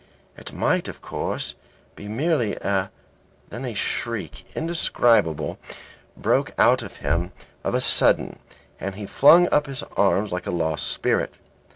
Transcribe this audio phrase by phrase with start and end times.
[0.35, 1.53] It might of course
[1.95, 2.89] be merely a"
[3.49, 5.59] Then a shriek indescribable
[6.17, 7.31] broke out of him
[7.63, 8.39] of a sudden,
[8.79, 11.35] and he flung up his arms like a lost spirit.